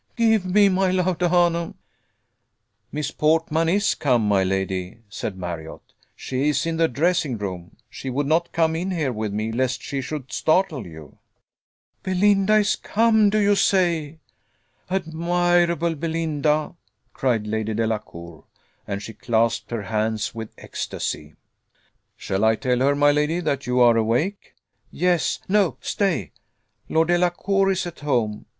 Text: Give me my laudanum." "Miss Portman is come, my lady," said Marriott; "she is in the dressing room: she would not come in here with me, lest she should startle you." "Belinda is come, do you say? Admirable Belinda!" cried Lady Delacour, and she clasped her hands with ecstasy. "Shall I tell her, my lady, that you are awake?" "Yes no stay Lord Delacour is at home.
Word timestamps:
Give 0.15 0.43
me 0.47 0.67
my 0.67 0.89
laudanum." 0.89 1.75
"Miss 2.91 3.11
Portman 3.11 3.69
is 3.69 3.93
come, 3.93 4.27
my 4.27 4.43
lady," 4.43 4.97
said 5.09 5.37
Marriott; 5.37 5.93
"she 6.15 6.49
is 6.49 6.65
in 6.65 6.77
the 6.77 6.87
dressing 6.87 7.37
room: 7.37 7.77
she 7.87 8.09
would 8.09 8.25
not 8.25 8.51
come 8.51 8.75
in 8.75 8.89
here 8.89 9.13
with 9.13 9.31
me, 9.31 9.51
lest 9.51 9.83
she 9.83 10.01
should 10.01 10.33
startle 10.33 10.87
you." 10.87 11.19
"Belinda 12.01 12.55
is 12.55 12.75
come, 12.75 13.29
do 13.29 13.37
you 13.37 13.53
say? 13.53 14.17
Admirable 14.89 15.93
Belinda!" 15.93 16.73
cried 17.13 17.45
Lady 17.45 17.75
Delacour, 17.75 18.45
and 18.87 19.03
she 19.03 19.13
clasped 19.13 19.69
her 19.69 19.83
hands 19.83 20.33
with 20.33 20.49
ecstasy. 20.57 21.35
"Shall 22.17 22.43
I 22.43 22.55
tell 22.55 22.79
her, 22.79 22.95
my 22.95 23.11
lady, 23.11 23.39
that 23.41 23.67
you 23.67 23.79
are 23.81 23.97
awake?" 23.97 24.55
"Yes 24.91 25.37
no 25.47 25.77
stay 25.79 26.31
Lord 26.89 27.09
Delacour 27.09 27.69
is 27.71 27.85
at 27.85 27.99
home. 27.99 28.47